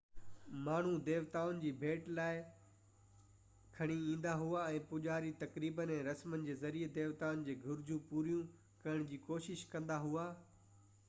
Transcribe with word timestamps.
ماڻهو 0.67 0.91
ديوتائن 1.09 1.57
جي 1.65 1.71
لاءِ 1.81 2.39
ڀيٽ 2.39 3.75
کڻي 3.75 3.97
ايندا 4.13 4.33
هئا 4.45 4.63
۽ 4.77 4.81
پوجاري 4.93 5.31
تقريبن 5.45 5.93
۽ 5.97 5.99
رسمن 6.09 6.49
جي 6.49 6.57
ذريعي 6.65 6.89
ديوتائن 6.97 7.45
جي 7.51 7.57
گهرجون 7.69 8.03
پوريون 8.09 8.51
ڪرڻ 8.87 9.07
جي 9.13 9.21
ڪوشش 9.31 9.65
ڪندا 9.77 10.03
هئا 10.09 10.29